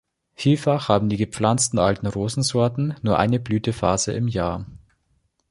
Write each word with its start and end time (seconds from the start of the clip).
Vielfach 0.33 0.89
haben 0.89 1.09
die 1.09 1.17
gepflanzten 1.17 1.77
alten 1.77 2.07
Rosensorten 2.07 2.95
nur 3.03 3.19
eine 3.19 3.39
Blütephase 3.39 4.13
im 4.13 4.27
Jahr. 4.27 4.65